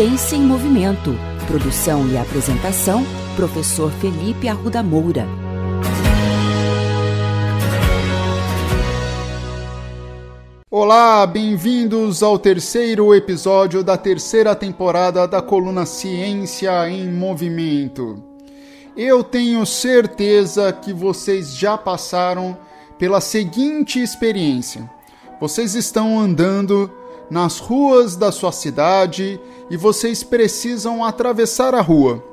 Ciência 0.00 0.34
em 0.34 0.40
Movimento. 0.40 1.14
Produção 1.46 2.08
e 2.08 2.16
apresentação, 2.16 3.04
professor 3.36 3.92
Felipe 3.92 4.48
Arruda 4.48 4.82
Moura. 4.82 5.26
Olá, 10.70 11.26
bem-vindos 11.26 12.22
ao 12.22 12.38
terceiro 12.38 13.14
episódio 13.14 13.84
da 13.84 13.98
terceira 13.98 14.54
temporada 14.54 15.28
da 15.28 15.42
coluna 15.42 15.84
Ciência 15.84 16.88
em 16.88 17.12
Movimento. 17.12 18.24
Eu 18.96 19.22
tenho 19.22 19.66
certeza 19.66 20.72
que 20.72 20.94
vocês 20.94 21.54
já 21.54 21.76
passaram 21.76 22.56
pela 22.98 23.20
seguinte 23.20 24.02
experiência: 24.02 24.90
vocês 25.38 25.74
estão 25.74 26.18
andando 26.18 26.90
nas 27.30 27.58
ruas 27.58 28.16
da 28.16 28.32
sua 28.32 28.52
cidade 28.52 29.40
e 29.70 29.76
vocês 29.76 30.22
precisam 30.22 31.04
atravessar 31.04 31.74
a 31.74 31.80
rua. 31.80 32.24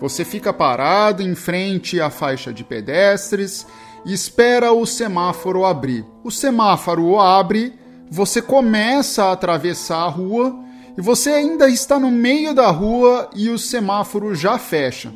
Você 0.00 0.24
fica 0.24 0.52
parado 0.52 1.22
em 1.22 1.34
frente 1.34 2.00
à 2.00 2.10
faixa 2.10 2.52
de 2.52 2.64
pedestres 2.64 3.66
e 4.04 4.12
espera 4.12 4.72
o 4.72 4.86
semáforo 4.86 5.64
abrir. 5.64 6.04
O 6.24 6.30
semáforo 6.30 7.18
abre 7.18 7.74
você 8.10 8.40
começa 8.40 9.24
a 9.24 9.32
atravessar 9.32 9.98
a 9.98 10.08
rua 10.08 10.56
e 10.96 11.00
você 11.00 11.30
ainda 11.30 11.68
está 11.68 11.98
no 11.98 12.10
meio 12.10 12.54
da 12.54 12.70
rua 12.70 13.28
e 13.34 13.50
o 13.50 13.58
semáforo 13.58 14.34
já 14.34 14.58
fecha. 14.58 15.12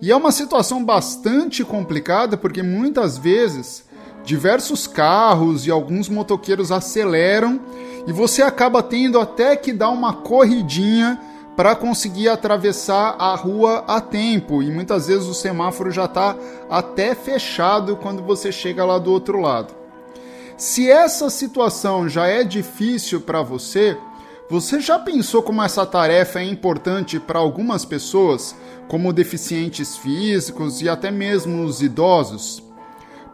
E 0.00 0.10
é 0.10 0.16
uma 0.16 0.32
situação 0.32 0.84
bastante 0.84 1.64
complicada 1.64 2.36
porque 2.36 2.62
muitas 2.62 3.16
vezes 3.16 3.84
diversos 4.24 4.86
carros 4.86 5.66
e 5.66 5.70
alguns 5.70 6.08
motoqueiros 6.08 6.70
aceleram 6.70 7.60
e 8.06 8.12
você 8.12 8.42
acaba 8.42 8.82
tendo 8.82 9.18
até 9.18 9.56
que 9.56 9.72
dar 9.72 9.90
uma 9.90 10.12
corridinha 10.12 11.20
para 11.56 11.76
conseguir 11.76 12.28
atravessar 12.28 13.14
a 13.18 13.34
rua 13.34 13.84
a 13.86 14.00
tempo 14.00 14.62
e 14.62 14.70
muitas 14.70 15.06
vezes 15.06 15.26
o 15.26 15.34
semáforo 15.34 15.90
já 15.90 16.06
está 16.06 16.34
até 16.70 17.14
fechado 17.14 17.96
quando 17.96 18.22
você 18.22 18.50
chega 18.50 18.84
lá 18.84 18.98
do 18.98 19.12
outro 19.12 19.40
lado. 19.40 19.74
Se 20.56 20.90
essa 20.90 21.28
situação 21.28 22.08
já 22.08 22.26
é 22.26 22.44
difícil 22.44 23.20
para 23.20 23.42
você, 23.42 23.96
você 24.48 24.80
já 24.80 24.98
pensou 24.98 25.42
como 25.42 25.62
essa 25.62 25.84
tarefa 25.84 26.40
é 26.40 26.44
importante 26.44 27.18
para 27.18 27.38
algumas 27.38 27.84
pessoas, 27.84 28.54
como 28.86 29.12
deficientes 29.12 29.96
físicos 29.96 30.80
e 30.82 30.88
até 30.88 31.10
mesmo 31.10 31.64
os 31.64 31.82
idosos? 31.82 32.62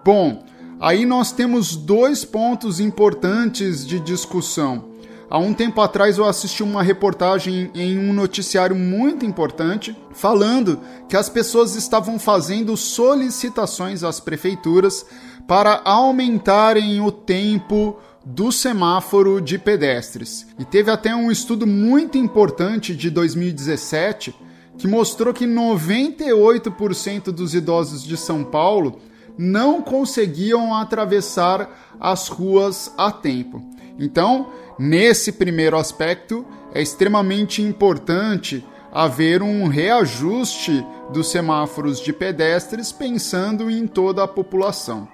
Bom, 0.04 0.44
aí 0.80 1.04
nós 1.04 1.32
temos 1.32 1.76
dois 1.76 2.24
pontos 2.24 2.80
importantes 2.80 3.86
de 3.86 4.00
discussão. 4.00 4.88
Há 5.30 5.38
um 5.38 5.52
tempo 5.52 5.80
atrás 5.82 6.16
eu 6.16 6.24
assisti 6.24 6.62
uma 6.62 6.82
reportagem 6.82 7.70
em 7.74 7.98
um 7.98 8.14
noticiário 8.14 8.74
muito 8.74 9.26
importante 9.26 9.94
falando 10.12 10.80
que 11.06 11.16
as 11.16 11.28
pessoas 11.28 11.74
estavam 11.76 12.18
fazendo 12.18 12.74
solicitações 12.78 14.02
às 14.02 14.20
prefeituras 14.20 15.04
para 15.46 15.82
aumentarem 15.84 17.00
o 17.02 17.12
tempo 17.12 17.98
do 18.24 18.50
semáforo 18.50 19.40
de 19.40 19.58
pedestres. 19.58 20.46
E 20.58 20.64
teve 20.64 20.90
até 20.90 21.14
um 21.14 21.30
estudo 21.30 21.66
muito 21.66 22.16
importante 22.16 22.96
de 22.96 23.10
2017 23.10 24.34
que 24.78 24.86
mostrou 24.86 25.34
que 25.34 25.44
98% 25.44 27.24
dos 27.32 27.54
idosos 27.54 28.02
de 28.02 28.16
São 28.16 28.44
Paulo 28.44 29.00
não 29.38 29.80
conseguiam 29.80 30.74
atravessar 30.74 31.70
as 32.00 32.28
ruas 32.28 32.92
a 32.98 33.12
tempo. 33.12 33.62
Então, 33.98 34.48
nesse 34.78 35.32
primeiro 35.32 35.78
aspecto, 35.78 36.44
é 36.74 36.82
extremamente 36.82 37.62
importante 37.62 38.66
haver 38.92 39.42
um 39.42 39.68
reajuste 39.68 40.84
dos 41.12 41.30
semáforos 41.30 42.00
de 42.00 42.12
pedestres 42.12 42.90
pensando 42.90 43.70
em 43.70 43.86
toda 43.86 44.24
a 44.24 44.28
população. 44.28 45.08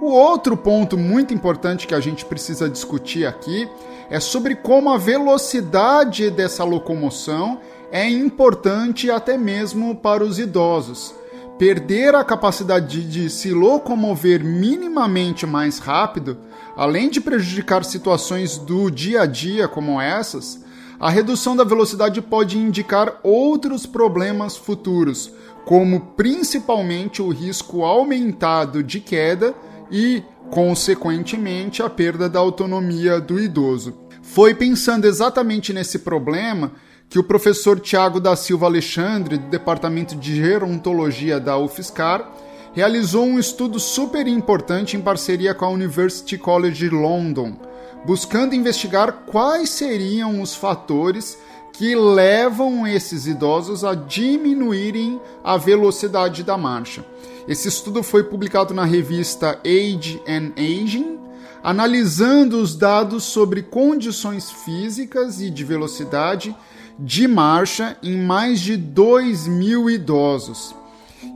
O 0.00 0.10
outro 0.10 0.56
ponto 0.56 0.96
muito 0.96 1.34
importante 1.34 1.86
que 1.86 1.94
a 1.94 2.00
gente 2.00 2.24
precisa 2.24 2.68
discutir 2.68 3.26
aqui 3.26 3.68
é 4.08 4.20
sobre 4.20 4.54
como 4.54 4.90
a 4.90 4.96
velocidade 4.96 6.30
dessa 6.30 6.62
locomoção 6.62 7.60
é 7.90 8.08
importante 8.08 9.10
até 9.10 9.36
mesmo 9.36 9.96
para 9.96 10.22
os 10.22 10.38
idosos. 10.38 11.17
Perder 11.58 12.14
a 12.14 12.22
capacidade 12.22 13.02
de 13.02 13.28
se 13.28 13.50
locomover 13.50 14.44
minimamente 14.44 15.44
mais 15.44 15.80
rápido, 15.80 16.38
além 16.76 17.10
de 17.10 17.20
prejudicar 17.20 17.84
situações 17.84 18.56
do 18.56 18.88
dia 18.88 19.22
a 19.22 19.26
dia 19.26 19.66
como 19.66 20.00
essas, 20.00 20.64
a 21.00 21.10
redução 21.10 21.56
da 21.56 21.64
velocidade 21.64 22.22
pode 22.22 22.56
indicar 22.56 23.18
outros 23.24 23.86
problemas 23.86 24.56
futuros, 24.56 25.32
como 25.64 26.12
principalmente 26.16 27.20
o 27.20 27.28
risco 27.30 27.84
aumentado 27.84 28.80
de 28.80 29.00
queda 29.00 29.52
e, 29.90 30.22
consequentemente, 30.50 31.82
a 31.82 31.90
perda 31.90 32.28
da 32.28 32.38
autonomia 32.38 33.20
do 33.20 33.36
idoso. 33.36 33.94
Foi 34.22 34.54
pensando 34.54 35.06
exatamente 35.06 35.72
nesse 35.72 35.98
problema 35.98 36.70
que 37.08 37.18
o 37.18 37.24
professor 37.24 37.80
Tiago 37.80 38.20
da 38.20 38.36
Silva 38.36 38.66
Alexandre, 38.66 39.38
do 39.38 39.46
Departamento 39.48 40.14
de 40.14 40.36
Gerontologia 40.36 41.40
da 41.40 41.56
UFSCar, 41.56 42.30
realizou 42.74 43.24
um 43.24 43.38
estudo 43.38 43.80
super 43.80 44.26
importante 44.26 44.96
em 44.96 45.00
parceria 45.00 45.54
com 45.54 45.64
a 45.64 45.70
University 45.70 46.36
College 46.36 46.90
London, 46.90 47.56
buscando 48.04 48.54
investigar 48.54 49.24
quais 49.26 49.70
seriam 49.70 50.42
os 50.42 50.54
fatores 50.54 51.38
que 51.72 51.94
levam 51.94 52.86
esses 52.86 53.26
idosos 53.26 53.84
a 53.84 53.94
diminuírem 53.94 55.20
a 55.42 55.56
velocidade 55.56 56.42
da 56.42 56.58
marcha. 56.58 57.04
Esse 57.46 57.68
estudo 57.68 58.02
foi 58.02 58.24
publicado 58.24 58.74
na 58.74 58.84
revista 58.84 59.58
Age 59.64 60.20
and 60.28 60.52
Aging, 60.56 61.18
analisando 61.62 62.60
os 62.60 62.76
dados 62.76 63.24
sobre 63.24 63.62
condições 63.62 64.50
físicas 64.50 65.40
e 65.40 65.50
de 65.50 65.64
velocidade 65.64 66.54
de 66.98 67.28
marcha 67.28 67.96
em 68.02 68.16
mais 68.16 68.60
de 68.60 68.76
2 68.76 69.46
mil 69.46 69.88
idosos. 69.88 70.74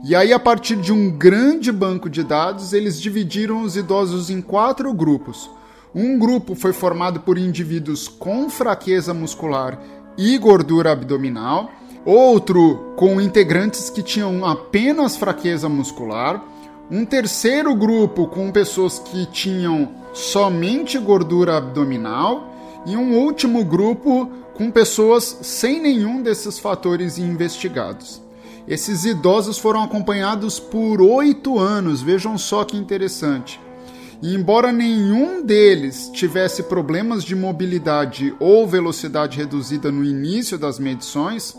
E 0.03 0.15
aí, 0.15 0.33
a 0.33 0.39
partir 0.39 0.75
de 0.75 0.91
um 0.91 1.09
grande 1.09 1.71
banco 1.71 2.09
de 2.09 2.23
dados, 2.23 2.73
eles 2.73 3.01
dividiram 3.01 3.61
os 3.61 3.77
idosos 3.77 4.29
em 4.29 4.41
quatro 4.41 4.93
grupos. 4.93 5.49
Um 5.95 6.17
grupo 6.17 6.55
foi 6.55 6.73
formado 6.73 7.21
por 7.21 7.37
indivíduos 7.37 8.07
com 8.07 8.49
fraqueza 8.49 9.13
muscular 9.13 9.79
e 10.17 10.37
gordura 10.37 10.91
abdominal 10.91 11.71
outro 12.05 12.93
com 12.95 13.21
integrantes 13.21 13.89
que 13.89 14.03
tinham 14.03 14.45
apenas 14.45 15.15
fraqueza 15.15 15.69
muscular, 15.69 16.43
um 16.91 17.05
terceiro 17.05 17.73
grupo 17.75 18.27
com 18.27 18.51
pessoas 18.51 18.99
que 18.99 19.25
tinham 19.27 19.89
somente 20.13 20.97
gordura 20.97 21.57
abdominal 21.57 22.52
e 22.85 22.95
um 22.95 23.17
último 23.17 23.63
grupo 23.63 24.29
com 24.53 24.69
pessoas 24.69 25.39
sem 25.41 25.81
nenhum 25.81 26.21
desses 26.21 26.59
fatores 26.59 27.17
investigados. 27.17 28.21
Esses 28.67 29.03
idosos 29.03 29.57
foram 29.57 29.83
acompanhados 29.83 30.59
por 30.59 31.01
oito 31.01 31.59
anos, 31.59 32.01
vejam 32.01 32.37
só 32.37 32.63
que 32.63 32.77
interessante. 32.77 33.59
E 34.21 34.33
embora 34.33 34.71
nenhum 34.71 35.43
deles 35.43 36.09
tivesse 36.13 36.63
problemas 36.63 37.23
de 37.23 37.35
mobilidade 37.35 38.33
ou 38.39 38.65
velocidade 38.67 39.37
reduzida 39.37 39.91
no 39.91 40.03
início 40.03 40.57
das 40.57 40.79
medições, 40.79 41.53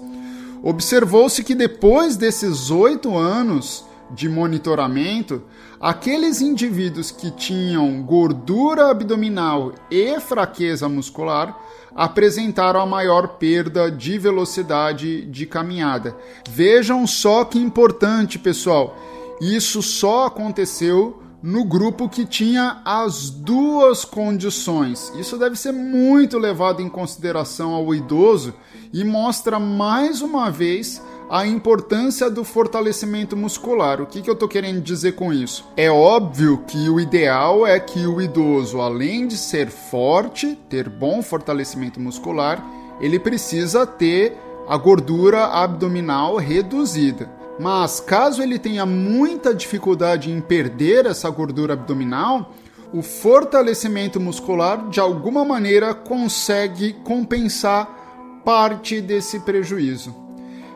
Observou-se 0.67 1.45
que 1.45 1.55
depois 1.55 2.17
desses 2.17 2.71
oito 2.71 3.15
anos 3.19 3.85
de 4.11 4.29
monitoramento, 4.29 5.43
aqueles 5.81 6.41
indivíduos 6.41 7.11
que 7.11 7.31
tinham 7.31 8.03
gordura 8.03 8.91
abdominal 8.91 9.73
e 9.91 10.19
fraqueza 10.21 10.89
muscular 10.89 11.59
apresentaram 11.95 12.81
a 12.81 12.87
maior 12.87 13.29
perda 13.39 13.91
de 13.91 14.19
velocidade 14.19 15.25
de 15.27 15.47
caminhada. 15.47 16.17
Vejam 16.49 17.07
só 17.07 17.45
que 17.45 17.59
importante, 17.59 18.39
pessoal. 18.39 18.97
Isso 19.41 19.83
só 19.83 20.27
aconteceu 20.27 21.23
no 21.43 21.63
grupo 21.63 22.09
que 22.09 22.25
tinha 22.25 22.81
as 22.87 23.29
duas 23.29 24.03
condições. 24.03 25.13
Isso 25.15 25.37
deve 25.37 25.57
ser 25.57 25.73
muito 25.73 26.39
levado 26.39 26.81
em 26.81 26.89
consideração 26.89 27.73
ao 27.75 27.95
idoso 27.95 28.55
e 28.93 29.05
mostra 29.05 29.61
mais 29.61 30.23
uma 30.23 30.51
vez 30.51 31.03
a 31.29 31.47
importância 31.47 32.31
do 32.31 32.45
fortalecimento 32.45 33.37
muscular. 33.37 34.01
O 34.01 34.07
que, 34.07 34.21
que 34.21 34.29
eu 34.29 34.35
estou 34.35 34.49
querendo 34.49 34.81
dizer 34.81 35.13
com 35.13 35.33
isso? 35.33 35.67
É 35.77 35.91
óbvio 35.91 36.65
que 36.67 36.89
o 36.89 37.01
ideal 37.01 37.67
é 37.67 37.81
que 37.81 38.07
o 38.07 38.21
idoso, 38.21 38.81
além 38.81 39.27
de 39.27 39.37
ser 39.37 39.69
forte, 39.69 40.59
ter 40.69 40.89
bom 40.89 41.23
fortalecimento 41.23 41.99
muscular, 41.99 42.63
ele 43.01 43.19
precisa 43.19 43.87
ter 43.87 44.37
a 44.69 44.77
gordura 44.77 45.47
abdominal 45.47 46.37
reduzida. 46.37 47.31
Mas 47.59 48.01
caso 48.01 48.43
ele 48.43 48.59
tenha 48.59 48.85
muita 48.85 49.55
dificuldade 49.55 50.31
em 50.31 50.41
perder 50.41 51.07
essa 51.07 51.31
gordura 51.31 51.75
abdominal, 51.75 52.53
o 52.93 53.03
fortalecimento 53.03 54.21
muscular 54.21 54.89
de 54.89 55.01
alguma 55.01 55.45
maneira 55.45 55.95
consegue 55.95 56.93
compensar 57.05 58.43
parte 58.45 59.01
desse 59.01 59.41
prejuízo. 59.41 60.24